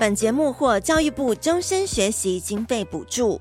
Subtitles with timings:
[0.00, 3.38] 本节目获教育部终身学习经费补助。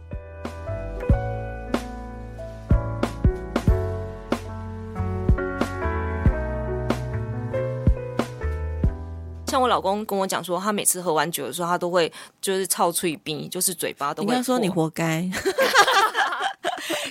[9.48, 12.12] 像我老公跟我讲说，他每次喝完酒的时候，他都会
[12.42, 14.36] 就是操脆冰，就是嘴巴都会。
[14.36, 15.32] 你说你活该。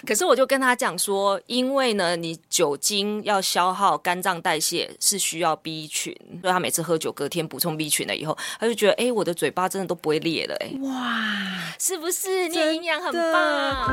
[0.09, 12.49] 可是我就跟他讲说，因为呢，你酒精要消耗肝脏代谢是需要 B 群，所以他每次喝酒隔天补充 B 群了以后，他就觉得，哎、欸，我的嘴巴真的都不会裂了、欸，哎，哇，是不是？
[12.49, 13.91] 你营养很棒。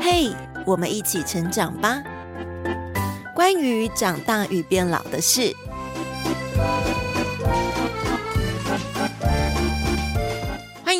[0.00, 0.30] 嘿，
[0.64, 2.00] 我们一起成长吧。
[3.34, 5.52] 关于长大与变老的事。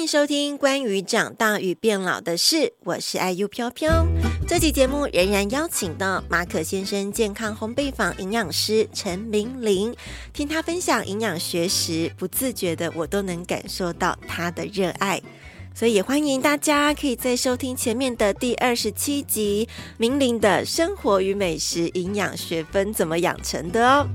[0.07, 4.07] 收听关于长大与变老的事，我是 IU 飘飘。
[4.47, 9.93] 这期节目仍然邀请到马可先生健康烘焙坊营养师陈明玲，
[10.33, 15.21] 听他分享营养学时，不自觉的我都能感受到他的热爱，
[15.75, 19.69] 所以也欢迎大家可以再收听前面的第二十七集，
[19.99, 24.09] 明玲的生活与美食营养学分怎么养成的哦。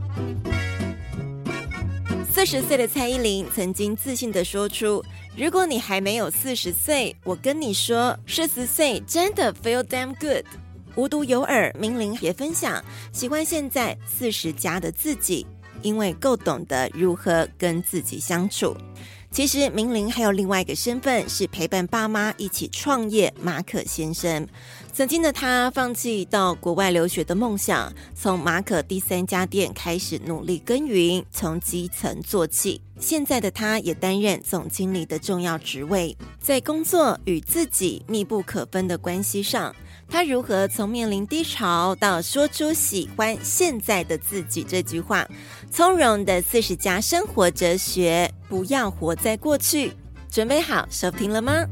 [2.42, 5.06] 四十岁的蔡依林曾经自信地说出。
[5.38, 10.44] 如果你还没有四十岁，我跟你说，四十岁真的 feel damn good。
[10.96, 15.46] 无独有偶，明玲也分享喜欢现在四十加的自己，
[15.84, 18.76] 因为够懂得如何跟自己相处。
[19.30, 23.32] 其实明玲还有另外一个身份，是陪伴爸妈一起创业。
[23.40, 24.48] 马可先生
[24.94, 32.82] 曾经的他放弃到国外留学的梦想，从马可第三家店开始努力耕耘，从基层做起。
[33.00, 39.74] 现在的他也担任总经理的重要职位，在工作与自己密不可分的关系上，
[40.10, 45.26] 他如何从面临低潮到说出喜欢现在的自己这句话？
[45.72, 49.94] 从容的四十加生活哲学，不要活在过去。
[50.30, 51.66] 准备好收听了吗？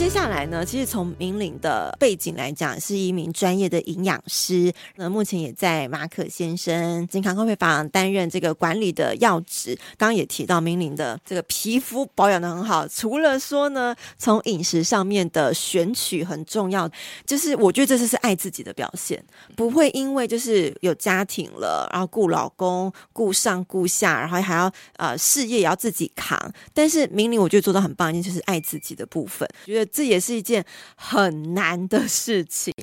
[0.00, 4.72] 接下来呢，其实从明玲的背景来讲，是一名专业的营养师。
[4.96, 9.76] 那目前也在马可先生健康烘焙坊担任这个管理的要职。
[9.98, 16.90] 刚刚也提到明玲的这个皮肤保养得很好，除了说呢，从饮食上面的选取很重要，
[17.26, 19.22] 就是我觉得这就是爱自己的表现，
[19.54, 26.50] 不会因为就是有家庭了，然后顾老公、顾上顾下，然后还要呃事业也要自己扛。
[26.72, 29.89] 但是明玲我觉得做到很棒，一件就是爱自己的部分，觉得。
[29.92, 30.64] 这也是一件
[30.96, 32.74] 很难的事情。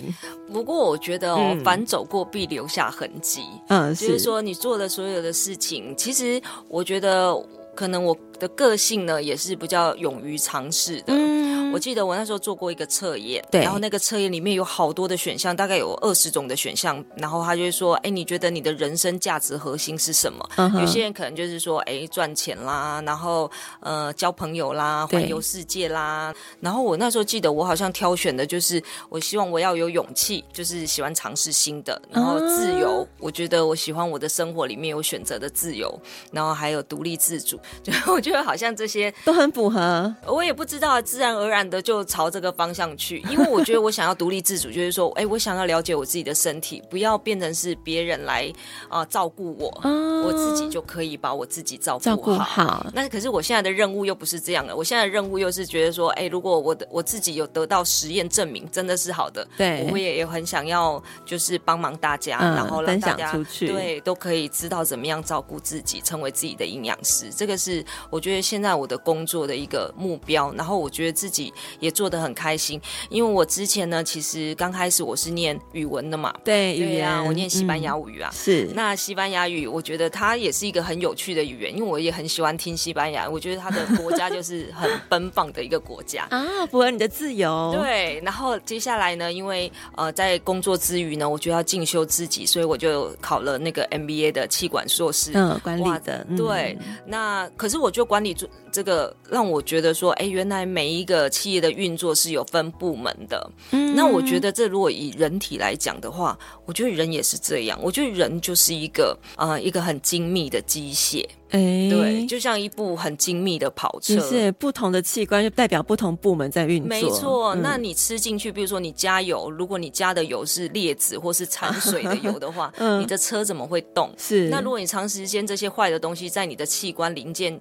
[0.51, 3.41] 不过，我觉得哦，凡走过必留下痕迹。
[3.69, 7.33] 嗯，就是说，你做的所有的事情，其实我觉得，
[7.75, 11.13] 可能我的个性呢，也是比较勇于尝试的。
[11.13, 11.37] 嗯。
[11.73, 20.79] 我记得我那时候做过一个测验，对，然后那个测验里面有好多的选项，大概有二十种的选项，然后他就会说，哎，你觉得你的人生价值核心是什么？Uh.
[20.79, 26.33] 有些人可能就是说，哎，赚钱啦，然后呃，交朋友啦，环游世界啦。
[26.61, 33.03] 然后我那时候记得，我好像挑选的就是，我希望我要有勇气，就是喜欢尝试新的，然后自由。
[33.03, 33.07] Uh.
[33.19, 35.93] 我觉得我喜欢我的生活里面有选择的自由，
[36.31, 37.59] 然后还有独立自主。
[37.83, 40.11] 就我觉得好像这些都很符合。
[40.25, 41.67] 我也不知道，自然而然。
[41.67, 48.49] 的就朝这个方向去， 因为我觉得我想要独立自主，就是说，哎，我想要了解我自己的身体，不要变成是别人来
[48.87, 52.85] 啊、呃、照顾我、哦，我自己就可以把我自己照顾好。
[52.93, 67.29] 那可是我现在的任务又不是这样的，我现在的任务又是觉得说，哎，如果我的我自己有得到实验证明，真的是好的，对，我也也很想要，就是帮忙大家，嗯、然后让大家出去，对，都可以知道怎么样照顾自己，成为自己的营养师。
[67.35, 70.53] 这个是我觉得现在我的工作的一个目标。
[70.53, 71.53] 然后我觉得自己。
[71.79, 78.69] 也做得很开心，因为我之前呢，其实刚开始我是念语文的嘛，对，语言，我念西班牙语啊，嗯，是。
[78.73, 87.77] 那西班牙语，我觉得它也是一个很有趣的语言，因为我也很喜欢听西班牙，我觉得它的国家就是 很奔放的一个国家啊，符合你的自由。
[87.79, 96.25] 对，然后接下来呢，因为呃，在工作之余呢，我就要进修自己，所以我就考了那个 MBA 的气管硕士，嗯，管理的。
[96.29, 101.57] 嗯、对，那可是我觉得管理这这个让我觉得说，哎，原来每一个企业。
[101.57, 106.37] 的运作是有分部门的，嗯，那我觉得这如果以人体来讲的话，
[106.67, 107.79] 我觉得人也是这样。
[107.81, 116.87] 我觉得人就是一个啊、呃，一个很精密的机械，哎、欸，对，就像一部很精密的跑车，是不同的器官就代表不同部门在运作。
[116.87, 124.13] 没错，嗯，那你吃进去，比如说你加油，如果你加的油是劣质或是掺水的油的话， 嗯，你的车怎么会动？
[124.15, 127.59] 是，那如果你长时间这些坏的东西在你的器官零件。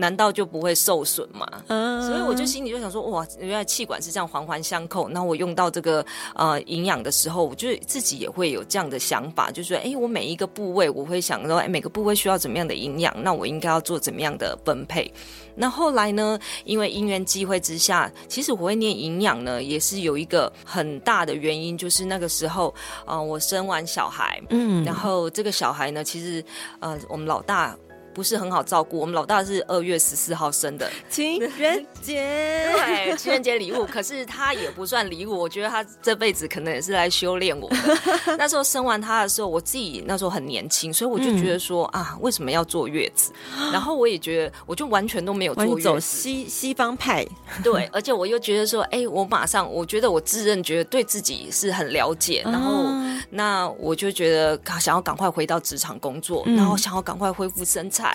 [0.00, 1.46] 难道就不会受损吗？
[1.68, 5.08] 嗯，所以我就心里就想说，哇，原来气管是这样环环相扣。
[5.08, 6.04] 那我用到这个
[6.34, 15.12] 呃营养的时候，我就自己也会有这样的想法，就是说，哎，我每一个部位，我会想说，哎，每个部位需要怎么样的营养，那我应该要做怎么样的分配。
[15.54, 22.74] 那后来呢，因为因缘机会之下，其实我会念营养呢，也是有一个很大的原因，就是那个时候，
[23.04, 26.42] 呃，我生完小孩，嗯，然后这个小孩呢，其实，
[26.78, 27.76] 呃，我们老大。
[28.20, 28.98] 不是很好照顾。
[28.98, 33.86] 我们老大是二月十四号生的，情人节，对，情人节礼物。
[33.86, 37.76] 可是他也不算礼物，我觉得他这辈子可能也是来修炼我的。
[38.36, 43.32] 那时候生完他的时候，我自己那时候很年轻，所以我就觉得说、嗯、啊，为什么要坐月子？
[43.72, 47.26] 然后我也觉得，我就完全都没有坐月子，走西西方派。
[47.64, 58.09] 对，而且我又觉得说，哎，我马上，我觉得我自认觉得对自己是很了解，然后、嗯、那我就觉得想要赶快回到职场工作，然后想要赶快恢复身材。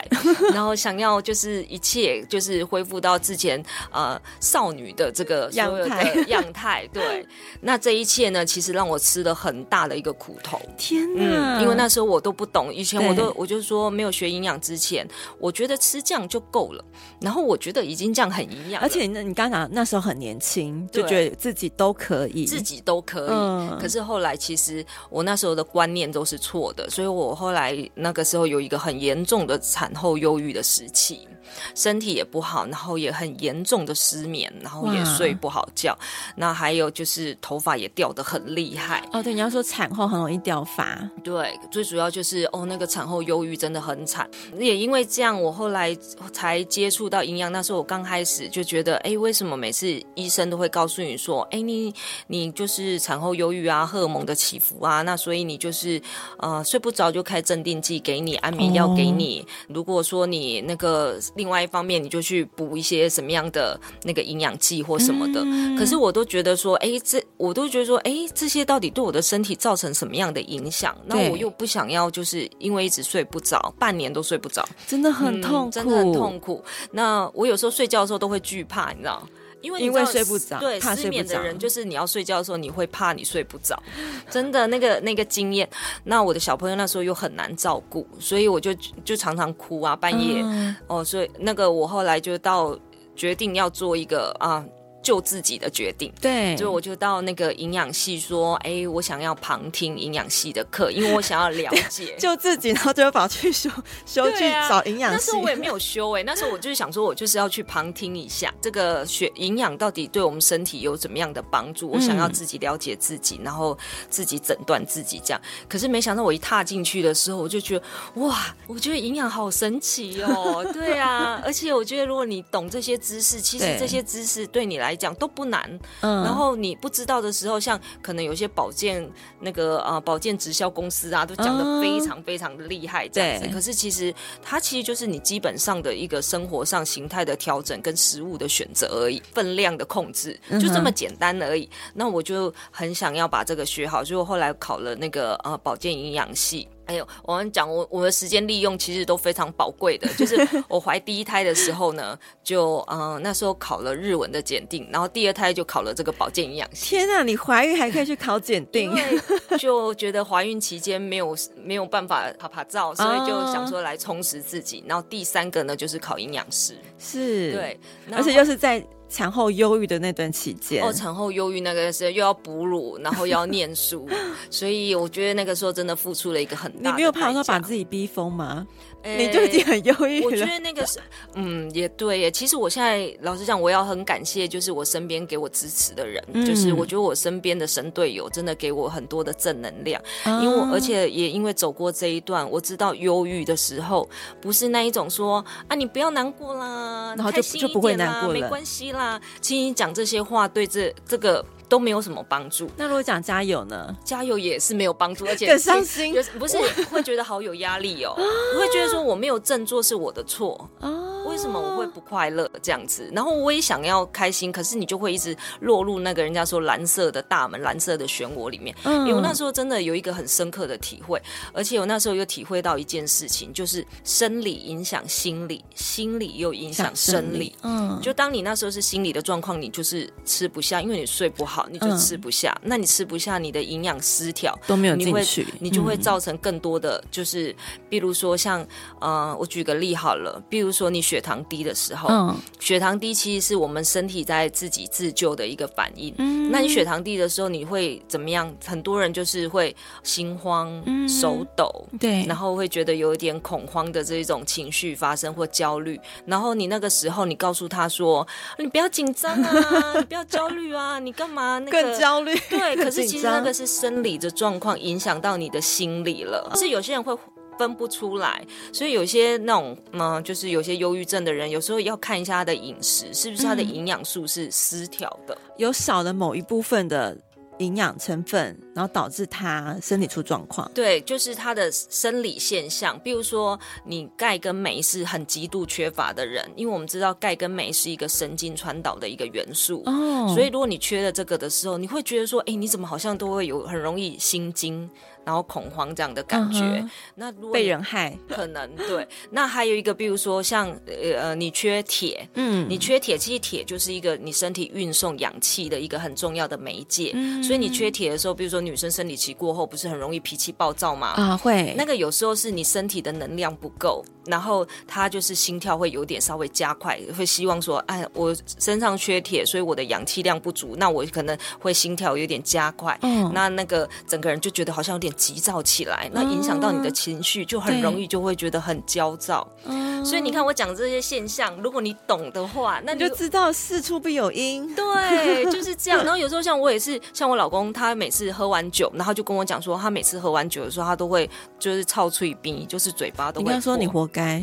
[0.54, 7.26] 然后想要就是一切就是恢复到之前呃少女的这个所有的样态，对。
[7.62, 10.60] 那这一切呢，其实让我吃了很大的一个苦头。
[10.78, 11.58] 天哪！
[11.58, 15.08] 嗯，因为那时候我都不懂，以前我都我就说没有学营养之前，
[15.40, 16.84] 我觉得吃这样就够了。
[17.20, 23.30] 然后我觉得已经这样很营养，而且那你刚刚讲那时候很年轻，就觉得自己都可以，自己都可以。
[23.32, 23.78] 嗯。
[23.80, 31.28] 可是后来其实我那时候的观念都是错的，所以我后来那个时候有一个很严重的产后忧郁的时期。
[31.74, 35.98] 身体也不好，然后也很严重的失眠，然后也睡不好觉。
[36.36, 39.08] 那还有就是头发也掉得很厉害。
[39.14, 41.00] 哦，对，你要说产后很容易掉发。
[41.24, 44.30] 对，最主要就是哦，那个产后忧郁真的很惨。
[44.58, 45.96] 也因为这样，我后来
[46.34, 47.50] 才接触到营养。
[47.52, 51.94] 那时候我刚开始就觉得，哎，为什么每次医生都会告诉你说，哎，你
[52.28, 56.02] 你就是产后忧郁啊，荷尔蒙的起伏啊，那所以你就是
[56.40, 59.48] 呃睡不着就开镇定剂给你，安眠药给你。
[59.68, 59.72] 哦。
[59.74, 61.20] 如果说你那个。
[61.36, 65.42] 另外一方面，你就去补一些什么样的那个营养剂或什么的。
[65.44, 70.96] 嗯、可是我都觉得说，哎，这我都觉得说，哎，这些到底对我的身体造成什么样的影响？
[71.06, 76.64] 那我又不想要，就是因为一直睡不着，半年都睡不着，真的很痛苦，嗯，真的很痛苦。
[76.92, 79.28] 那我有时候睡觉的时候都会惧怕，你知道。
[79.62, 83.82] 因为，因为睡不着，对，失眠的人就是你要睡觉的时候，你会怕你睡不着，
[84.30, 85.68] 真的那个那个经验。
[86.04, 88.74] 那我的小朋友那时候又很难照顾，所以我就
[89.04, 92.78] 就常常哭啊，半夜、嗯、哦，所以那个我后来就到
[93.16, 94.64] 决定要做一个啊。
[95.06, 103.70] 救自己的决定，对，就我就到那个营养系说，哎、欸，我想要旁听营养系的课，因为我想要了解， 救自己，然后就跑去修
[104.08, 105.16] 修去找营养系。
[105.16, 113.78] 那时候我也没有修哎、欸，那时候我就是想说，我就是要去旁听一下这个学营养到底对我们身体有怎么样的帮助，我想要自己了解自己，然后
[114.10, 115.40] 自己诊断自己这样。
[115.70, 117.86] 可是没想到我一踏进去的时候，我就觉得
[118.16, 129.08] 哇，我觉得营养好神奇哦， 对啊，而且我觉得如果你懂这些知识，其实这些知识对你来讲都不难，嗯，然后你不知道的时候，像可能有些保健
[129.40, 133.48] 那个啊、呃，保健直销公司啊，都讲的非常非常的厉害，这样子。
[133.54, 141.70] 可是其实它其实就是你基本上的一个生活上形态的调整跟食物的选择而已，分量的控制就这么简单而已。
[141.94, 146.68] 那我就很想要把这个学好，所以我后来考了那个呃保健营养系。
[146.86, 150.08] 哎呦，我跟你讲，我我的时间利用其实都非常宝贵的。
[150.14, 150.36] 就是
[150.70, 156.86] 我怀第一胎的时候呢，就嗯、呃、那时候考了日文的检定，然后第二胎就考了这个保健营养师。
[156.86, 158.96] 天啊，你怀孕还可以去考检定？
[159.60, 164.84] 就觉得怀孕期间没有没有办法趴趴走，所以就想说来充实自己。
[164.88, 167.80] 然后第三个呢，就是考营养师，是对，
[168.12, 168.86] 而且又是在。
[169.16, 174.06] 产后忧郁的那段期间，哦，产后忧郁那个时候又要哺乳，然后又要念书，
[174.52, 176.90] 所以我觉得那个时候真的付出了一个很大的。
[176.90, 178.68] 你没有怕说把自己逼疯吗？
[179.06, 180.26] 你就已经很忧郁了。
[180.26, 181.00] 我觉得那个是，
[181.36, 182.32] 嗯，也对耶。
[182.32, 190.02] 其实我现在老实讲，我要很感谢，就是我身边给我支持的人，嗯、就是我觉得我身边的神队友真的给我很多的正能量。
[190.26, 194.10] 嗯、因为我而且也因为走过这一段，我知道忧郁的时候
[194.42, 199.22] 不是那一种说啊，你不要难过啦，然后就就不会难过了，没关系啦。
[199.42, 201.46] 轻轻讲这些话，对这这个。
[201.68, 202.70] 都没有什么帮助。
[202.78, 203.96] 那如果讲加油呢？
[204.04, 206.16] 加油也是没有帮助，而且更伤心。
[206.40, 206.58] 不是
[206.92, 208.14] 会觉得好有压力哦，
[208.56, 210.90] 我会觉得说我没有振作是我的错啊？
[211.36, 213.12] 为什么我会不快乐这样子？
[213.14, 218.74] 然后我也想要开心，可是你就会一直落入那个人家说蓝色的大门、蓝色的漩涡里面。
[218.86, 227.54] 因为我那时候真的有一个很深刻的体会，而且我那时候又体会到一件事情，就是生理影响心理，心理又影响生理。
[227.64, 231.68] 嗯，就当你那时候是心理的状况，你就是吃不下，因为你睡不好。
[231.70, 232.58] 你就吃不下。
[232.62, 237.54] 嗯、那你吃不下，你的营养失调都没有进去，你会，你就会造成更多的，就是，
[237.90, 238.66] 比如说像，
[239.02, 246.14] 呃，我举个例好了，比如说你血糖低的时候，嗯，血糖低其实是我们身体在自己自救的一个反应。
[246.20, 248.56] 嗯，那你血糖低的时候，你会怎么样？
[248.64, 256.00] 很多人就是会心慌、嗯、手抖，对，然后会觉得有一点恐慌的这一种情绪发生或焦虑。
[256.28, 258.26] 然后你那个时候，你告诉他说
[258.60, 266.52] ：“你不要紧张啊， 你不要焦虑啊，你干嘛那个更焦虑？”对，可是 其实那个是生理的状况影响到你的心理了。
[266.56, 267.16] 是有些人会。
[267.58, 277.18] 分不出来，所以有些那种嗯，就是有些忧郁症的人，有时候要看一下他的饮食是不是他的营养素是失调的，嗯，有少了某一部分的。
[277.60, 280.70] 营养成分，然后导致他身体出状况。
[280.74, 283.00] 对，就是他的生理现象。
[283.00, 289.82] 比如说，你钙跟镁是很极度缺乏的人，因为我们知道钙跟镁是一个神经传导的一个元素。
[289.86, 290.34] 哦。
[290.36, 294.90] 所以，如果你缺了这个的时候，你会觉得说，哎，你怎么好像都会有很容易心惊，
[295.26, 296.60] 然后恐慌这样的感觉。
[296.60, 299.08] 嗯、那如果被人害，可能对。
[299.32, 307.12] 那还有一个，比如说像呃呃，你缺铁，嗯，你缺铁，其实铁就是一个你身体运送氧气的一个很重要的媒介。
[307.16, 307.44] 嗯。
[307.44, 311.08] 所以你缺铁的时候，比如说女生生理期过后，不是很容易脾气暴躁吗？
[311.16, 311.74] 啊，会。
[311.76, 322.98] 那个有时候是你身体的能量不够，然后他就是心跳会有点稍微加快，会希望说，哎，我身上缺铁，所以我的氧气量不足，那我可能会心跳有点加快。
[323.02, 323.32] 嗯。
[323.34, 329.48] 那那个整个人就觉得好像有点急躁起来，那影响到你的情绪，就很容易就会觉得很焦躁。
[329.66, 330.04] 嗯。
[330.04, 334.76] 所以你看我讲这些现象，如果你懂的话，那你就知道事出必有因。
[334.76, 336.02] 对，就是这样。
[336.06, 337.36] 然后有时候像我也是，像我。
[337.36, 341.30] 老公他每次喝完酒，然后就跟我讲说，他每次喝完酒的时候，他都会
[341.60, 343.44] 就是臭嘴冰，就是嘴巴都会。
[343.44, 344.42] 你跟他说你活该。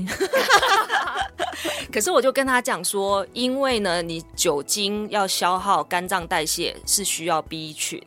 [1.91, 7.99] 可是我就跟他讲说，因为呢，你酒精要消耗肝脏代谢是需要 B 群。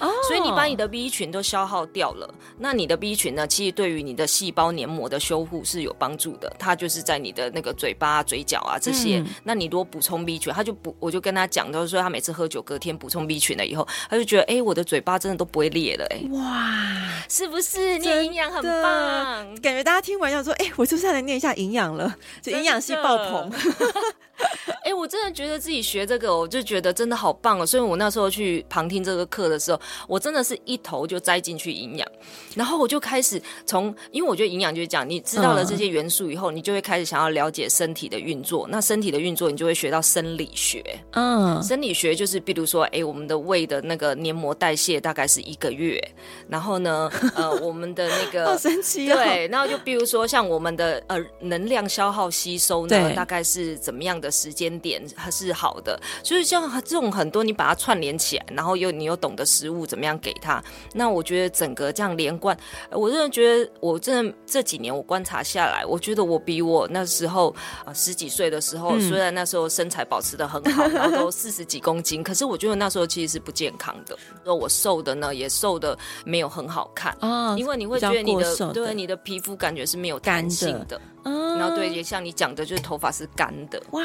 [0.00, 0.10] Oh.
[0.26, 3.46] 所以你把你的 B 群都消耗掉了，那你的 B 群呢？
[3.46, 6.52] 其实对于你的细胞黏膜的修复是有帮助的。
[6.58, 9.18] 它就是在你的那个嘴巴、嘴角啊这些。
[9.18, 16.28] 嗯、那你如果补充 B 群，他就补，我就跟他讲，他说他每次喝酒隔天补充 B 群了以后，他就觉得哎、欸，我的嘴巴真的都不会裂了哎、欸。
[16.30, 17.98] 哇，是不是？
[17.98, 22.14] 你营养很棒，感觉大家听完要说，哎、欸，我是不是来念一下营养了？
[22.42, 23.52] 就营养系爆棚。
[24.84, 27.64] 哎、欸，我真的觉得自己学这个，我就觉得真的好棒哦。
[27.64, 32.06] 所以我那时候去旁听这个课的时候，我真的是一头就栽进去营养，
[32.54, 38.66] 然后我就开始从，因为我觉得营养就是讲，你知道了这些元素以后，你就会开始想要了解身体的运作。
[38.70, 40.82] 那身体的运作，你就会学到生理学。
[41.12, 46.02] 嗯，生理学就是，比如说，哎、欸，我们的胃的那个黏膜代谢大概是一个月，
[46.48, 49.16] 然后呢，呃，我们的那个 好神奇哦。
[49.16, 56.00] 对，然后就比如说像我们的呃能量消耗吸收呢，大概是怎么样的时间点还是好的？
[56.22, 60.14] 所以像这种很多，你把它串联起来，然后又你又懂得食物怎么样。
[60.24, 60.62] 给它，
[60.94, 62.56] 那我觉得整个这样连贯，
[62.90, 67.50] 我真的觉得，我真的这几年我观察下来，我觉得我比我那时候
[67.80, 74.16] 啊、呃、十几岁的时候，嗯、虽然那时候身材保持的很好，然后都 四十几公斤，可是我觉得那时候其实是不健康的。
[74.44, 80.98] 那我瘦的呢，也瘦的没有很好看啊，哦、因为你会觉得你的，的对你的皮肤感觉是没有弹性的。
[81.24, 83.82] 嗯，然后对，也像你讲的，就是头发是干的。
[83.90, 84.02] 哇，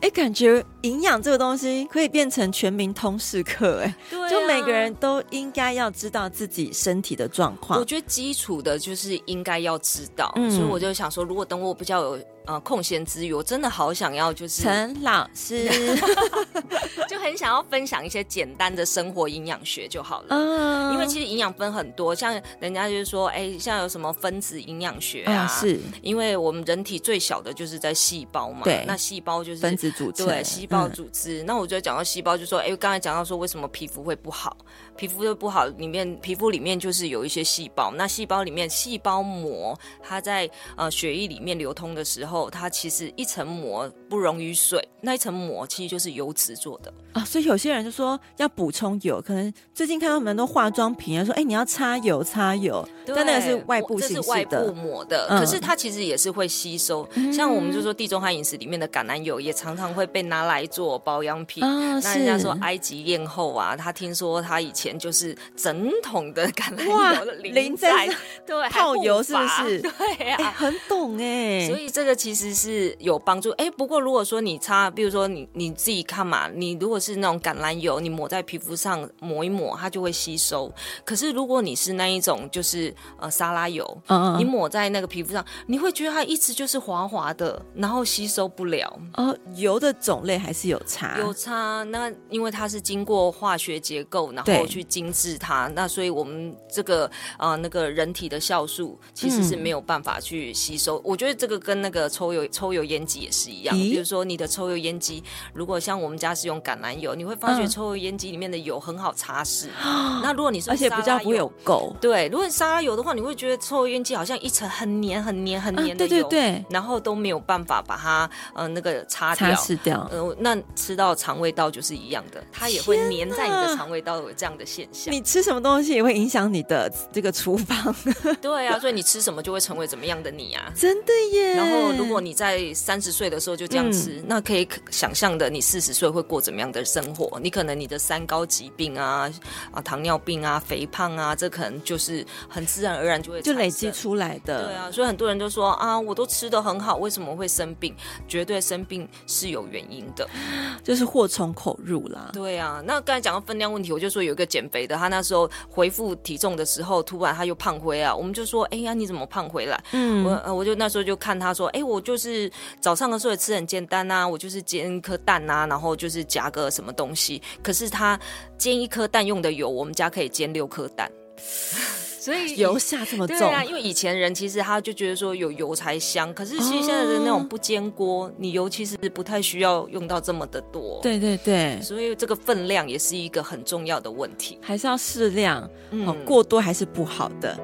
[0.00, 7.78] 哎，感觉营养这个东西可以变成全民通识课，哎，对啊，就每个人都应该要知道自己身体的状况。
[7.78, 12.18] 我觉得基础的就是应该要知道，嗯，所以我就想说，如果等我比较有。
[12.48, 15.68] 呃，空闲之余，我真的好想要，就是陈老师
[17.06, 20.28] 就很想要分享一些简单的生活营养学就好了。
[20.30, 25.46] 嗯，因为其实营养分很多，像人家就是说，哎、欸，像有什么分子营养学啊？
[25.46, 28.62] 嗯、是，因为我们人体最小的就是在细胞嘛。
[28.64, 30.24] 对，那细胞就是分子组织。
[30.24, 31.42] 对，细胞组织。
[31.42, 34.56] 嗯、那我觉得讲到细胞，就说，哎、欸，刚才讲到说，为什么皮肤会不好？
[34.96, 37.92] 皮肤会不好，里面皮肤里面就是有一些细胞。
[37.94, 42.37] 那细胞里面，细胞膜它在呃血液里面流通的时候。
[42.50, 47.24] 它其实一层膜不溶于水，那一层膜其实就是油脂做的啊。
[47.24, 55.26] 所以有些人就说要补充油，可能最近看到很多化妆品啊，说哎、欸、你要擦油擦油，对但那个是外部形式的，这是外部膜的。
[55.30, 61.64] 嗯、可是它其实也是会吸收，嗯、像我们就说地中海饮食里面的橄榄油，也常常会被拿来做保养品。
[61.64, 68.08] 啊、那人家说埃及艳后啊，他听说他以前就是整桶的橄榄油淋在，
[68.46, 69.80] 对泡油是不是？
[69.80, 71.66] 对啊，欸、很懂哎。
[71.66, 73.50] 所以这个其实是有帮助。
[73.52, 80.72] 哎，不过如果说你擦，比如说你你自己看嘛，你如果是那种橄榄油，你抹在皮肤上抹一抹，它就会吸收。
[81.04, 88.98] 可是如果你是那一种就是呃沙拉油，嗯嗯，你抹在那个皮肤上，你会觉得它一直就是滑滑的，然后吸收不了。
[89.14, 91.82] 哦，油的种类还是有差，有差。
[91.84, 97.06] 那因为它是经过化学结构，然后去精致它，那所以我们这个
[97.36, 100.98] 啊、呃、那个人体的酵素其实是没有办法去吸收。
[100.98, 105.22] 嗯、我觉得这个跟那个抽油抽油烟机也是一样，比如说你的抽油烟机，
[105.54, 109.68] 如果像我们家是用橄榄油，你会发觉抽油烟机里面的油很好擦拭。
[109.84, 120.08] 嗯、 那如果你是而且比较不会有垢，对，如果你沙拉油的话，你会觉得抽油烟机好像一层很黏、很黏、很黏的油，对对对，然后都没有办法把它呃那个擦掉，擦拭掉。
[120.10, 125.14] 呃，那吃到肠胃道就是一样的，它也会黏在你的肠胃道，有这样的现象。
[125.14, 127.94] 你吃什么东西也会影响你的这个厨房。
[128.42, 130.72] 对啊，所以你吃什么就会成为怎么样的你啊？
[130.74, 131.54] 真的耶。
[131.54, 137.38] 然后如果你在三十岁的时候就这样吃，嗯、那可以想象的你四十岁会过怎么样的生活？
[137.40, 139.28] 你可能你的三高疾病啊
[139.72, 144.66] 啊糖尿病啊肥胖啊，这可能就是很自然而然就会就累积出来的。
[144.66, 147.94] 对啊，所以很多人都说啊，我都吃的很好，为什么会生病？
[148.28, 150.28] 绝对生病是有原因的，
[150.84, 152.30] 就是祸从口入啦。
[152.32, 159.82] 对啊，那刚才讲到分量问题，我就说有一个减肥的，他那时候回复体重的时候，突然他又胖回啊，我们就说，哎呀，你怎么胖回来？
[159.92, 168.18] 嗯，我我就那时候就看他说，哎，我就是早上的时候也吃很简单啊，我就是煎一颗蛋啊，然后就是夹个什么东西，可是他
[168.56, 171.10] 煎一颗蛋用的油，我们家可以煎六颗蛋。
[172.20, 180.98] 所以油下这么重，对啊，因为以前人其实他就觉得说有油才香，可是其实现在的那种不煎锅，哦、你油其实不太需要用到这么的多。
[181.00, 187.58] 对对对，所以这个分量也是一个很重要的问题，还是要适量，嗯，过多还是不好的。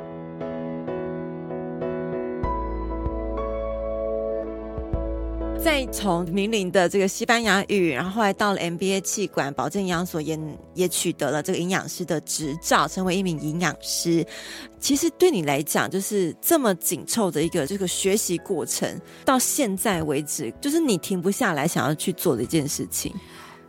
[5.64, 14.22] 再从明伶的这个西班牙语，然后后来到了 MBA 气管保健营养所也，也也取得了这个营养师的执照，成为一名营养师。
[14.78, 23.10] 其实对你来讲，就是这么紧凑的一个这个学习过程，到现在为止，就是你停不下来想要去做的一件事情。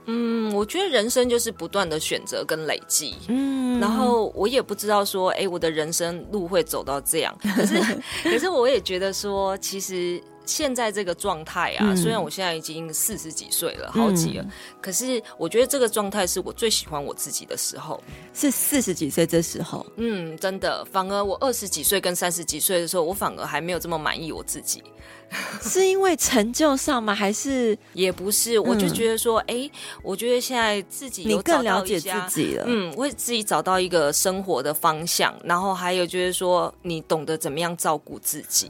[0.08, 3.16] 嗯，我觉得人生就是不断的选择跟累积。
[3.30, 7.34] 嗯，然后我也不知道说，哎，我的人生路会走到这样。
[7.56, 7.82] 可是，
[8.22, 10.22] 可是我也觉得说，其实。
[10.46, 18.02] 现在这个状态啊，嗯、虽然我现在已经四十几岁了，好几了，嗯、可是我觉得这个状态是我最喜欢我自己的时候，
[18.34, 19.86] 是四十几岁这时候。
[19.98, 24.84] 嗯，真的，反而我二十几岁跟三十几岁的时候，我反而还没有这么满意我自己。
[25.62, 27.14] 是因为成就上吗？
[27.14, 28.60] 还是也不是？
[28.60, 29.72] 我就觉得说，哎、嗯，
[30.04, 38.70] 我觉得现在自己有你更了解自己了，嗯，为自己找到一个生活的方向，然后还有就是说，你懂得怎么样照顾自己。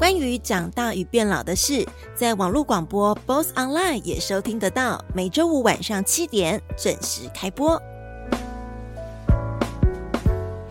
[0.00, 7.78] 关于长大与变老的事，在网络广播 BOSS Online 也收听得到，每周五晚上七点准时开播。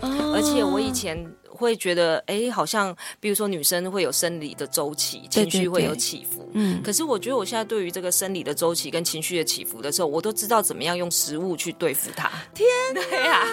[0.01, 6.49] 而且我以前会觉得，哎，好像比如说女生会有生理的周期，情绪会有起伏。
[6.51, 12.31] 对对对，嗯，可是我觉得我现在对于这个生理的周期跟情绪的起伏的时候，我都知道怎么样用食物去对付它。
[12.55, 13.45] 天哪，对呀。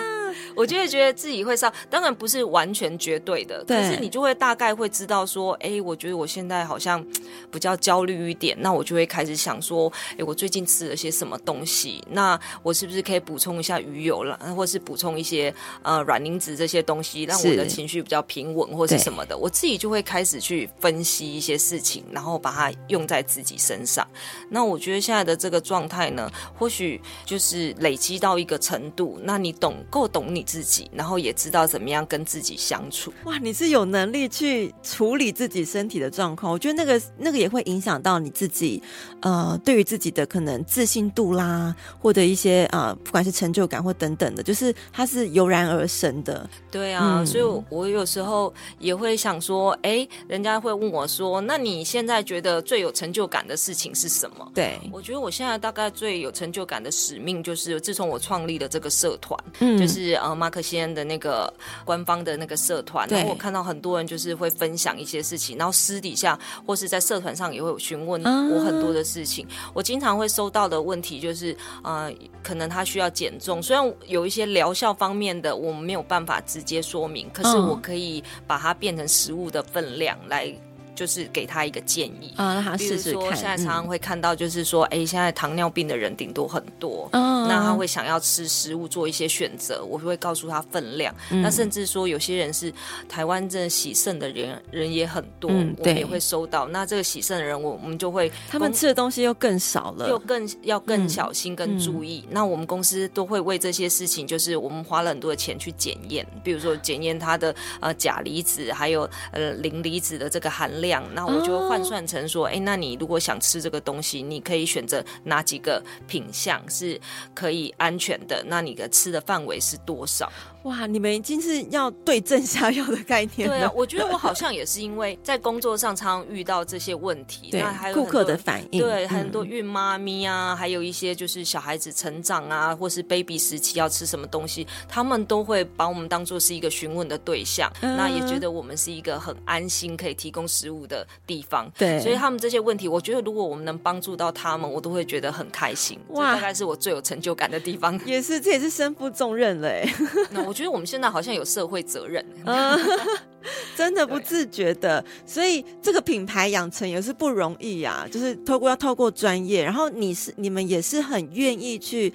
[0.54, 7.04] 我就会觉得自己会上，当然不是完全绝对的，对可是你就会大概会知道说，哎，我觉得我现在好像
[7.50, 12.02] 比较焦虑一点，那我就会开始想说，哎，我最近吃了些什么东西？
[12.10, 19.36] 那我是不是可以补充一下鱼油了，或是补充一些呃软磷脂这些东西，让我的情绪比较平稳，或是什么的？
[19.36, 24.06] 我自己就会开始去分析一些事情，然后把它用在自己身上。
[24.50, 33.12] 那我觉得现在的这个状态呢，或许就是累积到一个程度，那你懂够懂你自己，然后也知道怎么样跟自己相处。
[33.24, 36.52] 哇，你是有能力去处理自己身体的状况。
[36.52, 38.82] 我觉得那个那个也会影响到你自己，
[39.20, 46.48] 呃，对于自己的可能自信度啦，或者一些呃，不管是成就感或等等的，就是它是油然而生的。
[46.70, 54.50] 对啊，嗯、所以我有时候也会想说，哎，人家会问我说，那你现在觉得最有成就感的事情是什么？
[54.54, 60.36] 对，我觉得我现在大概最有成就感的使命，就是自从我创立了这个社团，嗯，就是呃。
[60.36, 61.50] 马克西恩的那个
[61.82, 69.46] 官方的那个社团，然后我看到很多人就是会分享一些事情，然后私底下或是在社团上也会询问我很多的事情。
[69.72, 80.54] 我经常会收到的问题就是，呃，可能他需要减重，虽然有一些疗效方面的我们没有办法直接说明，可是我可以把它变成食物的分量来。
[80.96, 83.20] 就是给他一个建议啊，让他试试看。
[83.20, 91.14] 比如说现在常常会看到，就是说，哎、嗯，现在糖尿病的人顶多很多，嗯，那他会想要吃食物做一些选择，我会告诉他分量。
[91.30, 92.72] 嗯、那甚至说有些人是
[93.08, 96.66] 台湾真的洗肾的人人也很多，嗯、我们也会收到。
[96.68, 102.26] 那这个喜肾的人，我我们就会他们吃的东西又更少了，又更要更小心、更注意。
[102.30, 110.85] 那我们公司都会为这些事情，就是我们花了很多的钱去检验，比如说检验它的呃钾离子，还有呃磷离子的这个含量。
[111.14, 117.00] 那我就换算成说，哎、那你如果想吃这个东西，你可以选择哪几个品相是
[117.34, 118.42] 可以安全的？
[118.46, 120.30] 那你的吃的范围是多少？
[120.66, 123.56] 哇，你们已经是要对症下药的概念了。
[123.56, 141.70] 对啊，我觉得我好像也是因为在工作上常常遇到这些问题，对，那还有顾客的反应，对，很多孕妈咪啊，嗯、还有一些就是小孩子成长啊，或是 baby 时期要吃什么东西，他们都会把我们当做是一个询问的对象，嗯、那也觉得我们是一个很安心可以提供食物的地方。
[141.78, 145.96] 对，所以他们这些问题，我觉得如果我们能帮助到他们，我都会觉得很开心。
[146.08, 147.96] 哇，这大概是我最有成就感的地方。
[148.04, 149.68] 也是，这也是身负重任了。
[149.68, 149.88] 哎，
[150.30, 151.36] 那我觉得我们现在好像。
[151.36, 152.80] 有社会责任，嗯，
[153.76, 158.08] 真的不自觉的，所以这个品牌养成也是不容易呀。
[158.10, 162.10] 就是透过要透过专业，然后你是你们也是很愿意去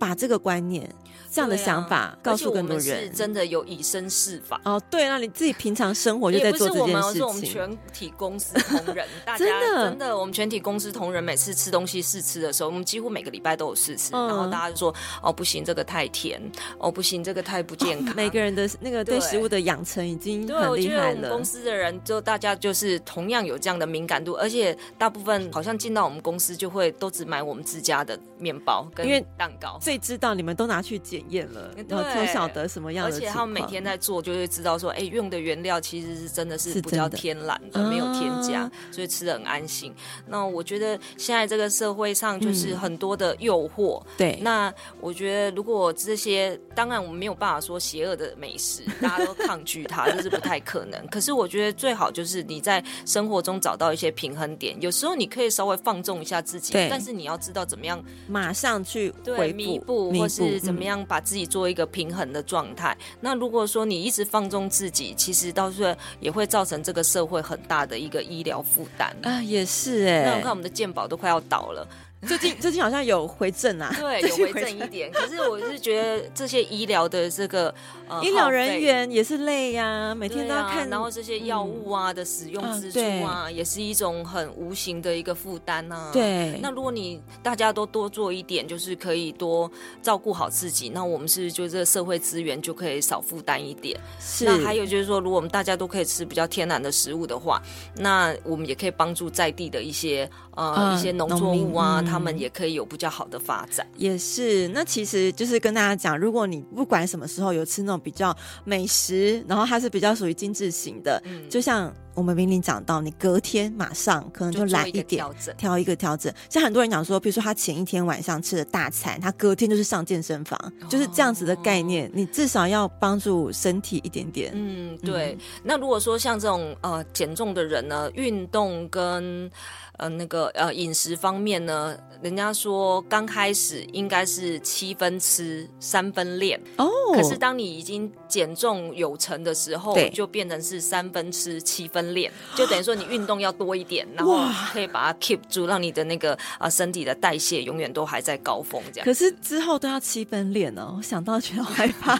[0.00, 0.92] 把这个观念。
[1.36, 4.80] 这样的想法、啊、告诉更多人，是真的有以身试法哦。
[4.90, 7.14] 对，那你自己平常生活就在做这件事情。
[7.16, 16.40] 是我们全体公司同仁， 大家真的真的，我们全体公司同仁每次吃东西试吃的时候，我们几乎每个礼拜都有试吃，嗯、然后大家就说：“哦，不行，这个太甜；
[16.78, 18.12] 哦，不行，这个太不健康。
[18.12, 21.28] 哦 ”每个人的那个对食物的养成已经很厉害了。
[21.28, 31.70] 公司的人就大家就是同样有这样的敏感度，而且大部分好像进到我们公司就会都只买我们自家的面包跟蛋糕，最知道你们都拿去检验了。
[31.88, 31.96] 都
[32.32, 39.94] 晓得什么样的，而且他们每天在做，就会知道说，哎、欸，用的原料其实是真的是比较天然的，的没有添加，啊、所以吃得很安心。
[40.26, 44.42] 那我觉得现在这个社会上就是很多的诱惑，对、嗯。
[44.42, 51.06] 那我觉得如果这些，当然我们没有办法说邪恶的美食大家都抗拒它，这是不太可能。
[51.06, 61.86] 可是我觉得最好就是你在生活中找到一些平衡点，有时候你可以稍微放纵一下自己，但是你要知道怎么样马上去回弥补，或是怎么样把自己做一个。
[61.96, 62.94] 平衡的状态。
[63.20, 69.42] 那如果说你一直放纵自己，其实到最后也会造成这个社会很大的一个医疗负担啊。
[69.42, 71.88] 也是哎、欸，那我看我们的健保都快要倒了。
[72.26, 75.12] 最近最近好像有回正啊，对， 有回正一点。
[75.12, 77.72] 可是我是觉得这些医疗的这个
[78.08, 86.10] 呃， 医疗人员也是累呀、啊，每天都要看，啊、然后这些药物啊的使用支出啊，嗯、也是一种很无形的一个负担啊。
[86.10, 89.70] 对，那如果你大家都多做一点，就是可以多
[90.02, 94.00] 照顾好自己，那我们是就这个社会资源就可以少负担一点？
[94.18, 94.46] 是。
[94.46, 97.62] 那还有就是说，如果我们大家都可以吃比较天然的食物的话，
[97.94, 102.02] 那我们也可以帮助在地的一些呃、嗯、一些农作物啊。
[102.06, 104.68] 他们也可以有比较好的发展，也是。
[104.68, 116.32] 那其实就是跟大家讲，如果你不管什么时候有吃那种比较美食，然后它是比较属于精致型的，嗯，就像我们明明讲到，你隔天马上可能就来一点调整，调一个调整。
[116.48, 122.10] 像很多人讲说，比如说他前一天晚上吃的大餐，他隔天就是上健身房，哦、就是这样子的概念。
[122.14, 124.50] 你至少要帮助身体一点点。
[124.54, 125.36] 嗯，对。
[125.38, 129.50] 嗯、那如果说像这种呃减重的人呢，运动跟
[129.98, 137.16] 呃，那个呃，饮食方面呢，人家说刚开始应该是七分吃三分练哦，oh.
[137.16, 149.04] 可是当你已经减重有成的时候，对就变成是三分吃七分练，就等于说你运动要多一点，然后可以把它 keep 住，让你的那个啊身体的代谢永远都还在高峰这样。
[149.04, 152.18] 可是之后都要七分练哦，我想到觉得好害怕。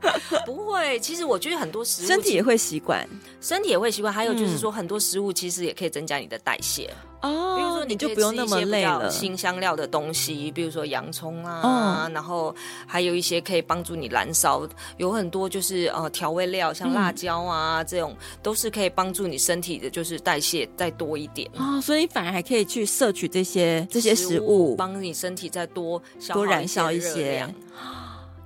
[0.44, 3.08] 不会，其实我觉得很多食物身体也会习惯，
[3.40, 4.12] 身体也会习惯。
[4.12, 7.56] 还有就是说，很多食物其实也可以增加你的代谢哦。
[7.56, 9.10] 比如说，你就不用那么累了。
[9.10, 12.54] 辛香料的东西，比如说洋葱啊，然后
[12.86, 14.68] 还有一些可以帮助你燃烧。
[14.98, 21.80] 有很多就是呃调味料，像辣椒啊这种，都是可以帮助你身体的，就是代谢再多一点啊。
[21.80, 26.00] 所以反而还可以去摄取这些这些食物，帮你身体再多
[26.32, 27.46] 多燃烧一些。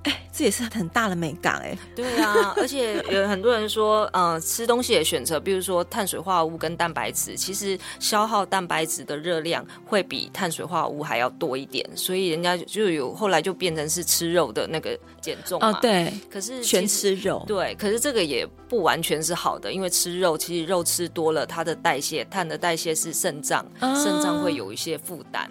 [0.05, 1.77] 哎，这也是很大的美感哎。
[1.95, 15.71] 对啊，而且有很多人说，呃，吃东西的选择，比如说碳水化合物跟蛋白质，其实消耗蛋白质的热量会比碳水化合物还要多一点，所以人家就有后来就变成是吃肉的那个减重嘛。
[15.71, 16.11] 哦，对。
[16.31, 17.45] 可是全吃肉。
[17.47, 25.51] 对，可是这个也不完全是好的，因为吃肉其实肉吃多了，它的代谢，碳的代谢是肾脏，肾脏会有一些负担。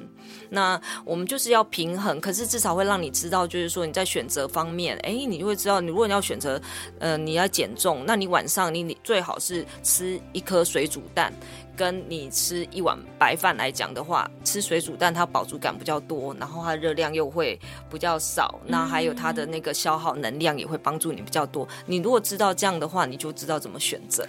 [0.49, 6.61] 那我们就是要平衡，可是至少会让你知道，就是说你在选择方面，哎，你就会知道，你如果你要选择，
[6.99, 11.33] 呃，你要减重，那你晚上你你最好是吃一颗水煮蛋。
[11.75, 17.57] 跟你吃一碗白饭来讲的话，吃水煮蛋它饱足感比较多，然后它的热量又会
[17.89, 21.65] 比较少，那还有它的那个消耗能量也会帮助你比较多。
[21.85, 24.27] 你如果知道这样的话，你就知道怎么选择。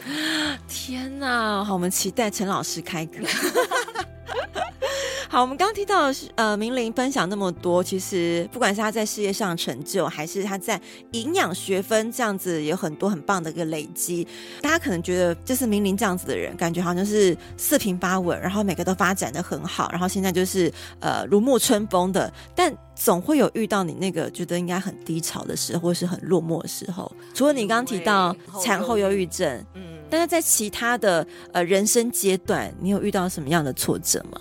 [0.68, 3.14] 天哪，好，我们期待陈老师开课。
[5.28, 10.80] 好，我们刚刚听到呃，明玲分享那么多，其实不管是她在事业上的成就，还是她在
[11.12, 14.26] 营养学分这样子有很多很棒的一个累积，
[14.60, 27.10] 大家可能觉得就是明玲这样子的人，感觉好像是四平八稳，然后每个都发展的很好，然后现在就是呃如沐春风的，但总会有遇到你那个觉得应该很低潮的时候，或是很落寞的时候。
[27.34, 34.40] 除了你刚刚提到产后忧郁症，嗯，但是在其他的呃人生阶段，你有遇到什么样的挫折吗？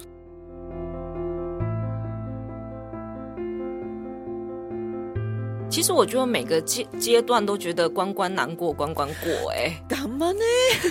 [5.70, 10.40] 其实我觉得每个阶阶段都觉得关关难过关关过，哎， 干嘛呢？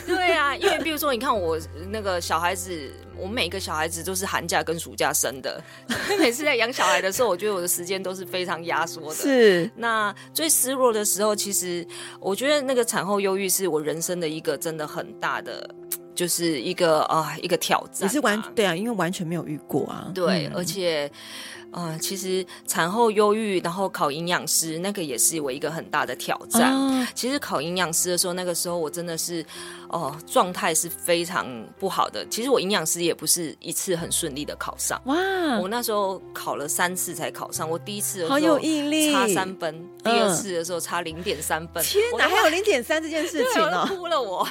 [0.07, 1.59] 对啊，因为比如说你看我
[1.91, 5.61] 那个小孩子，我每个小孩子都是寒假跟暑假生的，
[6.21, 9.15] 每次在养小孩的时候，我觉得我的时间都是非常压缩的。
[9.15, 11.85] 是，那最失落的时候，其实
[12.21, 15.69] 我觉得那个产后忧郁是我人生的一个真的很大的，
[16.15, 18.09] 就是一个啊一个挑战。
[18.09, 20.11] 你是完对啊，因为完全没有遇过啊。
[20.15, 21.11] 对，嗯、而且。
[21.71, 26.75] 啊、呃，其实产后忧郁，然后考营养师，那个也是我一个很大的挑战。
[26.75, 29.45] 哦、其实考营养师的时候，那个时候我真的是。
[29.91, 32.23] 哦，状态是非常不好的。
[32.29, 35.01] 其实我营养师也不是一次很顺利的考上。
[35.07, 35.17] 哇！
[35.63, 37.67] 我那时候考了三次才考上。
[37.67, 41.83] 我第一次的时候好有毅力，差三分；第二次的时候差零点三分。
[41.83, 44.47] 天哪，还有零点三这件事情哦，哭了我。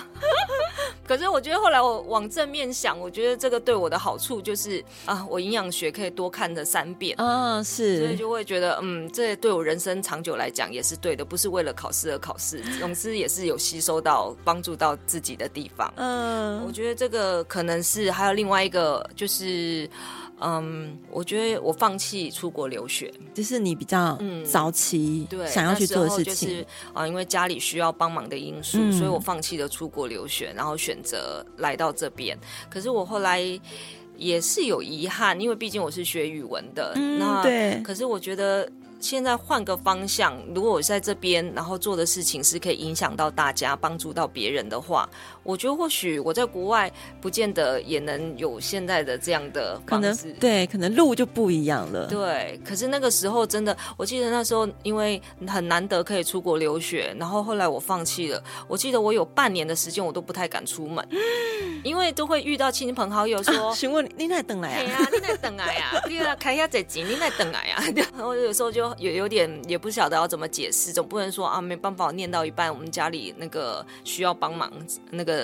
[1.08, 19.90] 可是我觉得后来我往正面想，我觉得这个对我的好处就是啊，我营养学可以多看的三遍啊，是，所以就会觉得嗯，这对我人生长久来讲也是对的，不是为了考试而考试， 总之也是有吸收到帮助到自己的地方，嗯，我觉得这个可能是还有另外一个，就是，
[20.40, 32.38] 嗯，我觉得我放弃出国留学，就是你比较早期对想要去做的事情，就是啊，因为家里需要帮忙的因素，嗯，所以我放弃了出国留学，然后选择来到这边。
[32.70, 33.42] 可是我后来
[34.18, 38.70] 也是有遗憾，因为毕竟我是学语文的，嗯，那对，可是我觉得。
[39.00, 45.08] 现在换个方向，如果我在这边，然后做的事情是可以影响到大家、帮助到别人的话，
[45.48, 50.24] 我觉得或许我在国外不见得也能有现在的这样的方式。
[50.24, 52.06] 可能对，可能路就不一样了。
[52.08, 58.44] 对，可是那个时候真的，我记得那时候因为很难得可以出国留学，然后后来我放弃了。
[58.68, 61.08] 我记得我有半年的时间我都不太敢出门，
[61.84, 66.02] 因为都会遇到亲朋好友说：“询、啊、问你，你在等来呀？”“对啊，你在等来啊？
[66.06, 68.88] 对啊，开下这钱，你在等来啊？” 然后 有时候就。
[68.98, 74.72] 有有点也不晓得要怎么解释，总不能说啊，没办法，我念到一半，我们家里那个需要帮忙，
[75.12, 75.37] 那个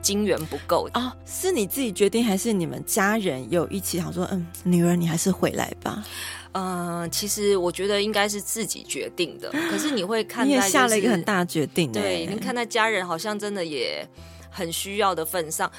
[0.00, 1.12] 金源不够啊、哦。
[1.24, 6.04] 是你自己决定，还是你们家人有一起想说，嗯，女儿你还是回来吧？
[6.52, 9.50] 嗯、呃，其实我觉得应该是自己决定的。
[9.70, 14.06] 可是你会看、就是，你也下了一个很大决定，对，你看在家人好像真的也
[14.50, 15.70] 很需要的份上。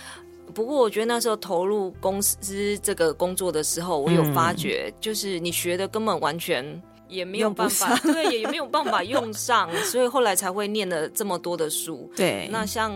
[0.54, 6.82] 不过我觉得那时候投入公司这个工作的时候，我有发觉，嗯、就是你学的根本完全。
[7.12, 12.10] 也没有办法，对，也没有办法用上， 所以后来才会念了这么多的书。
[12.16, 12.92] 对，那像，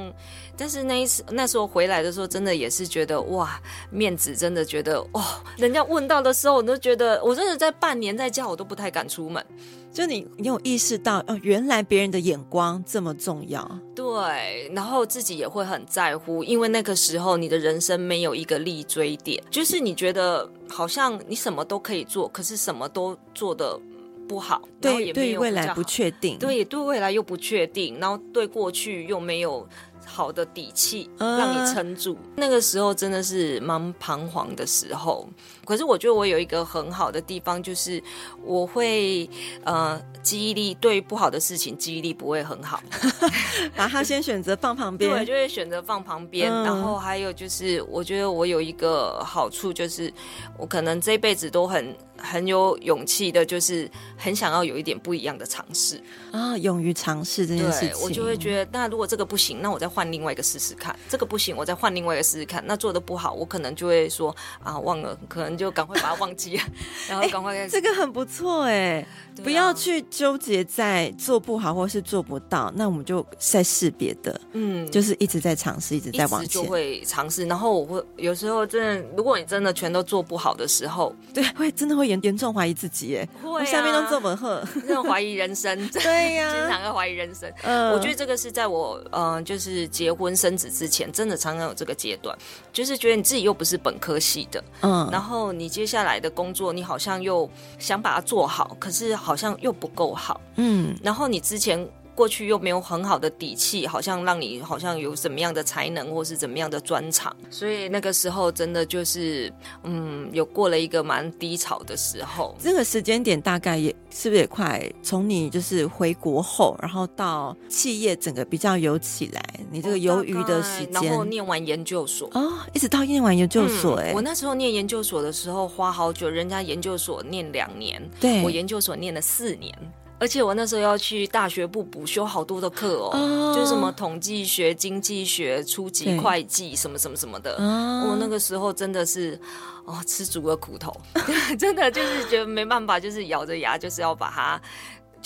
[0.58, 5.22] 但是那一次那时候回来的时候，真的也是觉得哇，面子真的觉得哦，
[5.58, 9.46] 人家问到的时候，我都觉得我真的在半年在家，我都不太敢出门。
[9.94, 13.80] 就你，你有意识到哦，原来别人的眼光这么重要。
[13.96, 23.80] 对，然后自己也会很在乎，因为那个时候你的人生没有一个立锥点，就是你觉得好像你什么都可以做，可是什么都做的。
[24.28, 29.68] 不好，对，对未来不确定，对，对未来又不确定，然后对过去又没有
[30.06, 35.28] 好的底气让你撑住，呃，那个时候真的是蛮彷徨的时候。
[35.66, 38.02] 可是我觉得我有一个很好的地方，就是
[38.44, 39.30] 我会
[39.64, 42.82] 呃记忆力对不好的事情记忆力不会很好，
[43.76, 46.52] 把它先选择放旁边，对，就会选择放旁边。
[46.52, 50.12] 嗯、然后还有就是，我觉得我有一个好处，就是
[50.58, 56.02] 我可能这辈子都很很有勇气的，就是很想要有一点不一样的尝试
[56.32, 60.98] 啊，勇于尝试这件事情，我就会觉得，那如果这个不行，那我再换另外一个试试看。
[61.10, 62.64] 这个不行，我再换另外一个试试看。
[62.66, 66.64] 那做的不好，我可能就会说啊，忘了，可能就赶快把它忘记了，
[67.10, 67.70] 然后赶快开始。
[67.70, 69.06] 这个很不错哎，
[69.38, 74.40] 啊、不要去纠结在做不好或是做不到，那我们就再试别的。
[74.54, 77.46] 嗯，就是一直在尝试，一直在往前，就会尝试。
[77.46, 83.28] 然后我会有时候真的，如果你真的全都做不好的时候，对，会真的会严严重怀疑自己耶。
[83.44, 85.76] 会啊，下面都这么喝，那种怀疑人生。
[85.90, 87.50] 对呀、啊，经常要怀疑人生。
[87.64, 92.38] 嗯、呃，我觉得这个是在我嗯、呃，就是结婚生子之前，真的常常有这个阶段，
[92.72, 101.88] 就是觉得你自己又不是本科系的，嗯，然后你接下来的工作，你好像又想把它做好，可是好像又不够好，嗯，然后你之前。
[102.16, 109.52] 过去又没有很好的底气，好像让你好像有什么样的才能，或是怎么样的专长，所以那个时候真的就是，
[109.84, 112.56] 嗯，有过了一个蛮低潮的时候。
[112.58, 114.90] 这个时间点大概也是不是也快？
[115.04, 129.74] 从你就是回国后，然后到企业整个比较有起来，你这个犹豫的时间，然后念完研究所哦，一直到念完研究所，哎、嗯，我那时候念研究所的时候花好久，人家研究所念两年，对，我研究所念了四年。
[130.18, 137.56] 而且我那时候要去大学部补修好多的课哦，哦就是什么统计学、经济学、初级会计什么什么什么的。
[137.58, 139.40] 哦、我那个时候真的是
[139.86, 140.96] 哦，吃足了苦头，
[141.60, 144.62] 真的就是觉得没办法，就是咬着牙就是要把它。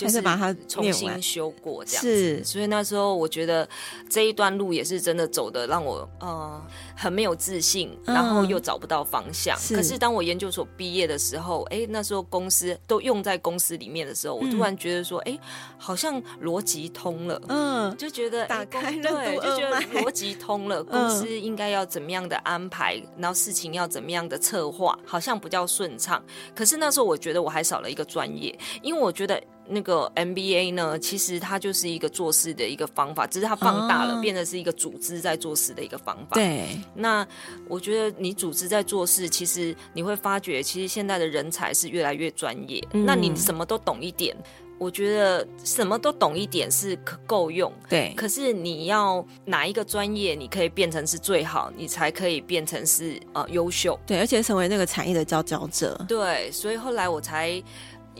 [0.00, 3.68] 就是把它重新修过这样子，是，所以那时候我觉得
[4.08, 6.62] 这一段路也是真的走的让我呃
[6.96, 9.58] 很没有自信，然后又找不到方向。
[9.70, 15.38] 嗯、可是当我研究所毕业的时候，哎，那时候公司都用在公司里面的时候，我突然觉得说，哎，
[15.76, 26.22] 好像逻辑通了，嗯，就觉得打开了，对，就觉得逻辑通了， 公司应该要怎么样的安排，然后事情要怎么样的策划，好像比较顺畅。
[26.54, 29.38] 可是那时候我觉得我还少了一个专业，因为我觉得。
[29.70, 36.34] 那个 MBA 呢，其实它就是一个做事的一个方法，只是它放大了，变得是一个组织在做事的一个方法。
[36.34, 37.26] 对，那
[37.68, 42.84] 我觉得你组织在做事，其实你会发觉，其实现在的人才是越来越专业。
[42.92, 44.36] 嗯、那你什么都懂一点，
[44.78, 47.72] 我觉得什么都懂一点是可够用。
[47.88, 53.98] 对，可是你要哪一个专业，你可以变成是最好，你才可以变成是呃优秀。
[54.06, 56.04] 对，而且成为那个产业的佼佼者。
[56.08, 57.62] 对，所以后来我才。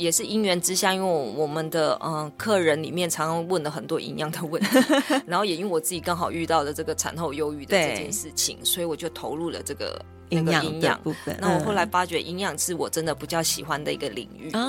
[0.01, 4.69] 也是因缘之下，因为我们的嗯、呃、客人里面常常问了很多营养的问题，
[5.29, 10.03] 然后也因为我自己刚好遇到了这个产后忧郁的这件事情，所以我就投入了这个。
[10.31, 14.61] 营养的部分，那我后来发觉营养是我真的比较喜欢的一个领域啊。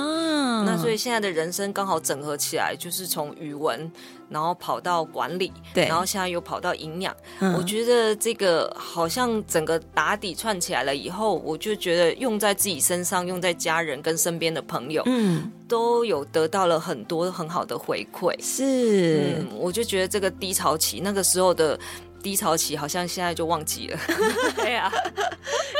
[0.62, 3.90] 嗯、那所以现在的人生刚好整合起来，就是从语文，
[4.28, 7.16] 然后跑到管理，对，然后现在又跑到营养。
[7.40, 18.34] 嗯、我觉得这个好像整个打底串起来了以后，我就觉得用在自己身上，用在家人跟身边的朋友，嗯，都有得到了很多很好的回馈。
[18.40, 21.78] 是，嗯，我就觉得这个低潮期那个时候的。
[22.22, 23.98] 低潮期好像现在就忘记了，
[24.56, 24.92] 对啊。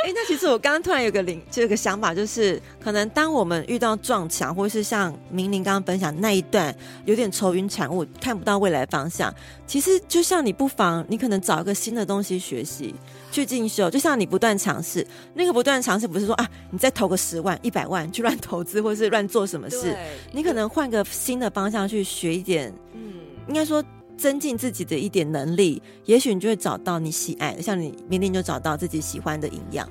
[0.05, 6.75] 哎，那其实我刚刚突然有个灵，就有个想法，就是可能当我们遇到撞墙，或是像明玲刚刚分享那一段
[7.05, 9.33] 有点愁云惨雾，看不到未来方向，
[9.65, 12.93] 其实就像你不妨，你可能找一个新的东西学习
[13.31, 19.95] 去进修，就像你不断尝试，那个不断尝试不是说啊，你再投个十万、一百万去乱投资，或是乱做什么事，
[20.33, 23.13] 你可能换个新的方向去学一点，嗯，
[23.47, 23.81] 应该说。
[24.17, 29.87] 增进自己的一点能力，也许你就会找到你喜爱的，像你明天就找到自己喜欢的营养。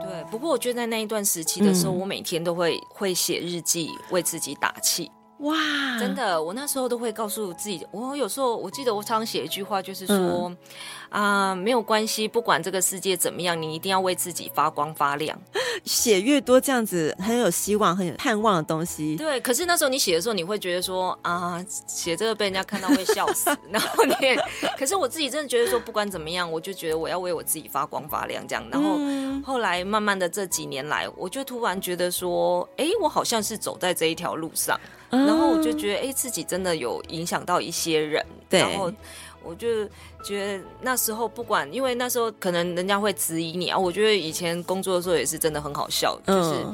[0.00, 5.10] 对，不过我觉得在那一段时期的时候，嗯、我每天都会会写日记，为自己打气。
[5.38, 5.54] 哇，
[5.98, 10.56] 真的，我那时候都会告诉自己，我有时候我记得我常常写一句话，就是说，嗯、
[11.10, 15.38] 啊，没有关系，不管这个世界怎么样，你一定要为自己发光发亮。
[15.84, 19.14] 写越多，这样子很有希望、很有盼望的东西。
[19.16, 23.50] 对，可是那时候你写的时候，你会觉得说，啊，写这个被人家看到会笑死。
[23.70, 24.36] 然后你也，
[24.78, 28.64] 可是我自己真的觉得说，不管怎么样，我就觉得我要为我自己发光发亮这样。
[28.70, 34.80] 然后、嗯、后来慢慢的这几年来，我就突然觉得说，哎，我好像是走在这一条路上。
[35.10, 38.24] 然后我就觉得，哎，自己真的有影响到一些人。
[38.48, 38.60] 对。
[38.60, 38.92] 然后
[39.42, 39.86] 我就
[40.24, 43.78] 觉得那时候不管，因为那时候可能人家会质疑你啊。
[43.78, 46.66] 我觉得以前工作的时候也是真的很好笑，就是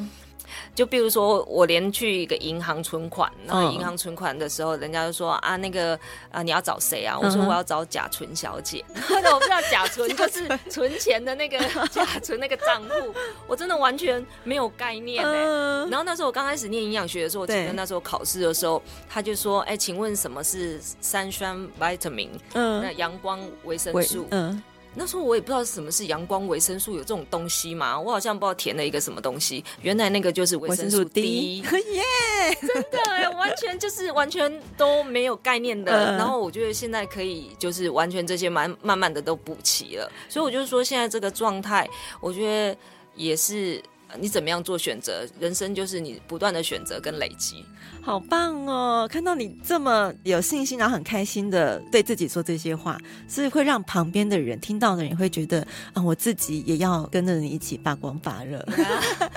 [0.74, 5.98] 就比如说我连去一个银行存款，然后银行存款的时候，人家就说啊，那个
[6.30, 7.18] 啊，你要找谁啊？
[7.18, 8.82] 我说我要找甲存小姐。
[9.22, 11.58] 那我不知道甲存就是 存钱的那个
[11.92, 13.14] 甲存那个账户，
[13.46, 15.44] 我真的完全没有概念哎。
[15.90, 22.30] 然后那时候我刚开始念营养学的时候，我记得那时候考试的时候，他就说，哎，请问什么是三酸 vitamin？
[22.54, 24.26] 嗯，那阳光维生素。
[24.30, 24.62] 嗯。
[24.94, 27.98] 那时候我也不知道什么是阳光维生素，有这种东西嘛？
[27.98, 32.66] 我好像不知道填了一个什么东西，原来那个就是维生素 D，耶， yeah!
[32.66, 36.16] 真的，完全就是完全都没有概念的。
[36.16, 41.88] 然后我觉得现在可以就是完全这些慢慢慢的都补齐了，所以我就说现在这个状态，
[42.20, 42.76] 我觉得
[43.14, 43.82] 也是。
[44.18, 45.26] 你怎么样做选择？
[45.40, 47.64] 人生就是你不断的选择跟累积。
[48.00, 49.08] 好棒哦！
[49.10, 52.98] 看到你这么有信心，然后很开心的对自己说这些话，
[53.28, 58.64] 所以会让旁边的人听到的人会觉得啊，我自己也要跟着你一起发光发热。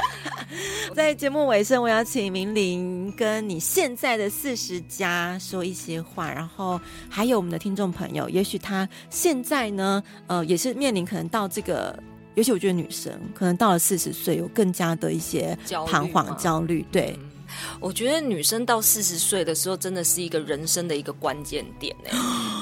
[0.96, 11.98] 在节目尾声，我要请明玲跟你现在的四十加说一些话，然后还有我们的听众朋友，也许他现在呢，呃，也是面临可能到这个。
[12.36, 15.58] 尤其我觉得女生可能到了四十岁，有更加的一些
[15.88, 16.86] 彷徨、焦虑。
[16.92, 17.30] 对、嗯，
[17.80, 22.10] 我觉得女生到四十岁的时候，真的是一个人生的一个关键点呢。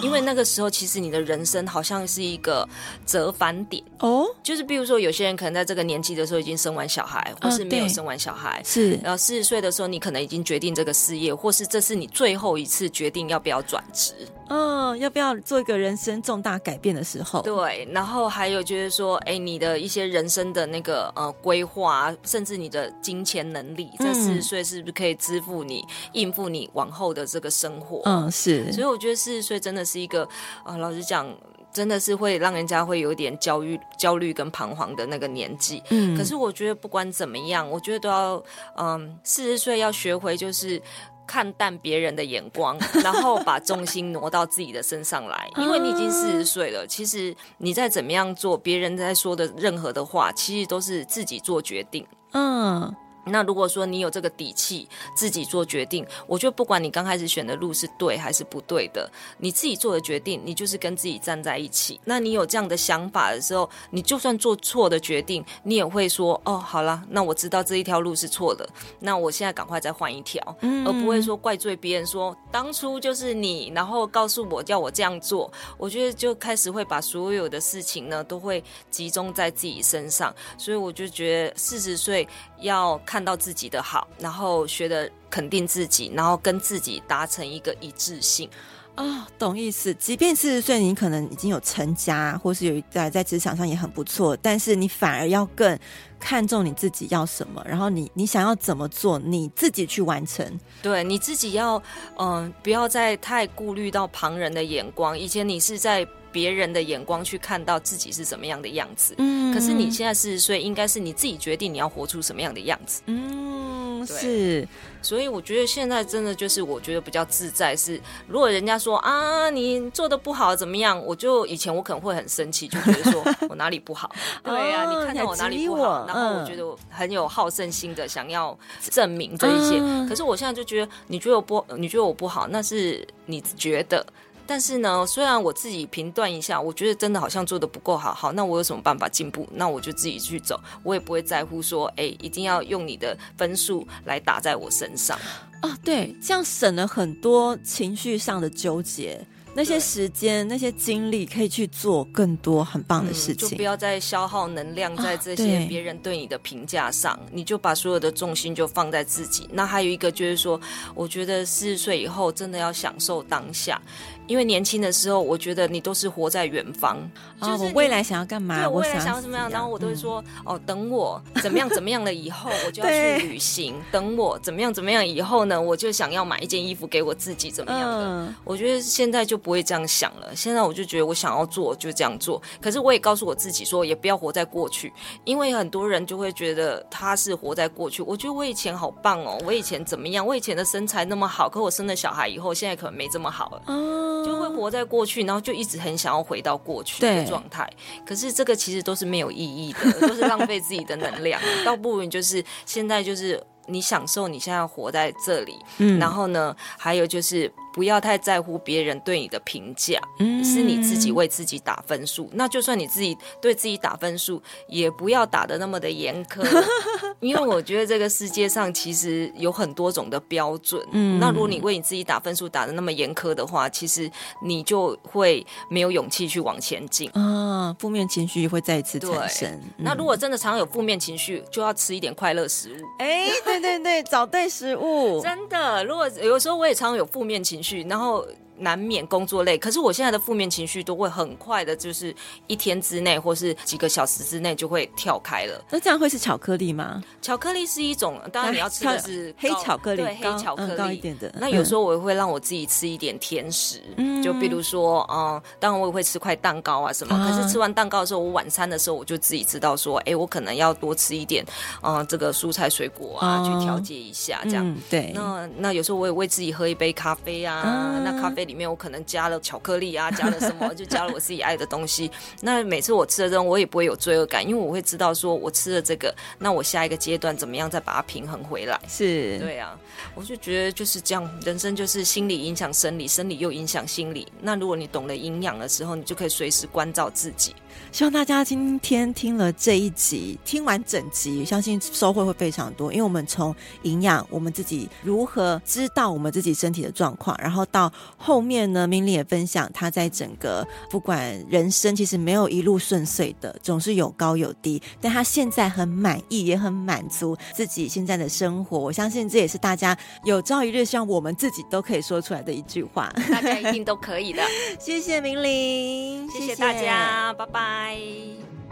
[0.02, 2.68] 因为那个时候，其实你的人生好像是一个
[3.06, 4.26] 折返点哦。
[4.44, 8.62] 就是比如说，有些人可能在这个年纪的时候已经生完小孩，或是没有生完小孩。
[8.66, 14.14] 是，然后四十岁的时候，你可能已经决定这个事业，或是这是你最后一次决定要不要转职。
[14.50, 17.42] 嗯，要不要做一个人生重大改变的时候？
[17.42, 28.02] 对，然后还有就是说，哎，你的一些人生的那个呃规划，甚至你的金钱能力，在四十岁是不是可以支付你应付你往后的这个生活？
[28.06, 28.72] 嗯，是。
[28.72, 30.28] 所以我觉得四十岁真的是一个，
[30.64, 31.28] 呃，老实讲，
[31.72, 35.82] 真的是会让人家会有点焦虑、焦虑跟彷徨的那个年纪。
[35.90, 38.44] 嗯，可是我觉得不管怎么样，我觉得都要，
[38.78, 40.82] 嗯，四十岁要学会就是。
[41.26, 46.86] 看淡别人的眼光，然后把重心挪到自己的身上来，因为你已经四十岁了。
[46.86, 52.06] 其实你再怎么样做，别人在说的任何的话，其实都是自己做决定。
[52.34, 52.94] 嗯。
[53.26, 62.00] 那如果说你有这个底气自己做决定，我觉得不管你刚开始选的路是对还是不对的，你自己做的决定，你就是跟自己站在一起。
[62.04, 68.68] 那你有这样的想法的时候，你就算做错的决定，你也会说哦，好了，那我知道这一条路是错的，
[69.00, 75.52] 那我现在赶快再换一条，嗯，而不会说怪罪别人说当初就是你，然后告诉我叫我这样做。
[75.78, 82.28] 我觉得就开始会把所有的事情呢都会集中在自己身上，所以我就觉得四十岁
[82.60, 83.00] 要。
[83.14, 88.50] 看到自己的好，然后学的肯定自己，然后跟自己达成一个一致性
[88.96, 89.94] 啊、哦，懂意思。
[89.94, 95.78] 即便四十岁，你可能已经有成家，或是有在在职场上也很不错，但是你反而要更
[96.20, 100.60] 看重你自己要什么，然后你你想要怎么做，你自己去完成。
[100.82, 101.78] 对，你自己要
[102.18, 105.16] 嗯、呃，不要再太顾虑到旁人的眼光。
[105.16, 106.04] 以前你是在。
[106.34, 114.68] 别人的眼光去看到自己是什么样的样子，嗯，可是你现在四十岁，应该是你自己决定你要活出什么样的样子，嗯，是，
[115.02, 124.12] 所以我觉得现在真的就是我觉得比较自在是，如果人家说啊你做的不好怎么样，我就以前我可能会很生气，就觉得说 我哪里不好，
[124.44, 128.58] 对呀、啊，你看到我哪里不好，然后我觉得我很有好胜心的想要
[128.90, 129.80] 证明这一些，
[130.10, 134.04] 可是我现在就觉得你觉得我不，你觉得我不好，那是你觉得。
[134.46, 139.48] 但是呢，虽然我自己评断一下，我觉得真的好像做的不够好，好，那我有什么办法进步？
[139.54, 145.18] 那我就自己去走，我也不会在乎说，哎，一定要用你的分数来打在我身上。
[145.62, 149.26] 啊，对，这样省了很多情绪上的纠结。
[149.56, 153.48] 那些时间、那些精力，可以去做更多很棒的事情。
[153.48, 159.48] 嗯，就不要再消耗能量在这些别人对你的评价上，你就把所有的重心就放在自己。
[159.52, 160.60] 那还有一个就是说，
[160.96, 163.80] 我觉得四十岁以后真的要享受当下。
[164.28, 166.98] 因为年轻的时候，我觉得你都是活在远方，
[167.42, 168.58] 就是我未来想要干嘛？
[168.58, 169.50] 对，我未来想要怎么样？
[169.50, 173.76] 然后我都会说，嗯、哦，等我怎么样怎么样了以后，我就要 去旅行。
[173.92, 178.06] 等我怎么样怎么样以后呢，我就想要买一件衣服给我自己，怎么样的？
[178.06, 180.36] 嗯、我觉得现在就不会这样想了。
[180.36, 182.42] 现在我就觉得我想要做就这样做。
[182.62, 184.92] 可是我也告诉我自己说，也不要活在过去，
[185.26, 188.02] 因为很多人就会觉得他是活在过去。
[188.02, 190.26] 我觉得我以前好棒哦，我以前怎么样？
[190.26, 193.62] 我以前的身材那么好，可我生了小孩以后，现在可能没这么好了。
[193.68, 197.70] 嗯就会活在过去，然后就一直很想要回到过去的状态。
[198.06, 201.42] 可是这个其实都是没有意义的，都是浪费自己的能量。
[201.66, 212.30] 倒不如就是现在就是你享受你现在活在这里，嗯，然后呢，还有就是不要太在乎别人对你的评价，嗯，是你自己为自己打分数。
[212.34, 216.44] 那就算你自己对自己打分数，也不要打的那么的严苛，
[217.20, 220.86] 因为我觉得这个世界上其实有很多种的标准。
[220.92, 224.10] 嗯，那如果你为你自己打分数打的那么严苛的话，其实
[224.44, 229.50] 你就会没有勇气去往前进啊，负面情绪会再一次产生。
[229.52, 232.86] 嗯、那如果真的常常有负面情绪，就要吃一点快乐食物。
[233.00, 235.84] 哎，对对对，找对食物， 真的。
[235.86, 238.26] 如果有时候我也常常有负面情绪，然后。
[238.58, 242.16] 难免工作累，可是我现在的负面情绪都会很快的，就是
[242.48, 245.64] 一天之内或是几个小时之内就会跳开了。
[245.70, 247.04] 那这样会是巧克力吗？
[247.22, 251.34] 巧克力是一种，当然你要吃的是黑巧克力，对，黑巧克力、嗯、高一点的。
[251.40, 257.16] 那有时候我也会让我自己吃一点甜食，嗯，就比如说，嗯，当然我也会吃块蛋糕啊什么。
[257.16, 261.46] 啊、可是吃完蛋糕的时候，我晚餐的时候我就自己知道说，哎、欸，我可能要多吃一点，
[261.82, 264.68] 嗯，这个蔬菜水果啊，啊去调节一下，这样。
[264.68, 265.12] 嗯、对。
[265.16, 269.24] 那那有时候我也为自己喝一杯咖啡啊，啊那咖啡里面我可能加。
[269.24, 272.12] 了巧克力啊，加了什么就加了我自己爱的东西。
[272.42, 278.80] 那每次我吃了之后，我也不会有罪恶感，因为我会知道说我吃了这个，那我下一个阶段怎么样再把它平衡回来？
[278.88, 279.80] 是对啊，
[280.14, 284.28] 我就觉得就是这样，人生就是心理影响生理，生理又影响心理。
[284.42, 287.56] 那如果你懂得营养的时候，你就可以随时关照自己。
[287.92, 292.92] 希望大家今天听了这一集，听完整集，相信收获会非常多。
[292.92, 304.82] 因为我们从营养，我们自己如何知道我们自己身体的状况，然后到后面呢，明玲也分享她在整个不管人生，其实没有一路顺遂的，总是有高有低。
[305.02, 308.78] 但她现在很满意，也很满足自己现在的生活。
[308.78, 313.14] 我相信这也是大家有朝一日希望我们自己都可以说出来的一句话。
[313.32, 314.44] 大家一定都可以的。
[314.80, 318.63] 谢谢明玲，谢谢大家，拜拜。